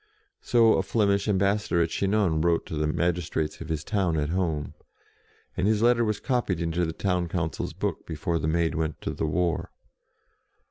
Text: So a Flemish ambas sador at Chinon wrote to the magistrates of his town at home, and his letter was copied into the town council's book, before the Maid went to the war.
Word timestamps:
So 0.41 0.79
a 0.79 0.81
Flemish 0.81 1.27
ambas 1.27 1.61
sador 1.67 1.83
at 1.83 1.91
Chinon 1.91 2.41
wrote 2.41 2.65
to 2.65 2.75
the 2.75 2.87
magistrates 2.87 3.61
of 3.61 3.69
his 3.69 3.83
town 3.83 4.17
at 4.17 4.29
home, 4.29 4.73
and 5.55 5.67
his 5.67 5.83
letter 5.83 6.03
was 6.03 6.19
copied 6.19 6.59
into 6.59 6.85
the 6.85 6.91
town 6.91 7.27
council's 7.27 7.73
book, 7.73 8.07
before 8.07 8.39
the 8.39 8.47
Maid 8.47 8.73
went 8.73 8.99
to 9.01 9.11
the 9.13 9.27
war. 9.27 9.69